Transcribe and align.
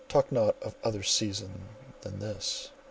"Talk 0.09 0.31
not 0.31 0.55
of 0.63 0.73
other 0.83 1.03
season 1.03 1.65
than 2.01 2.17
this!" 2.17 2.71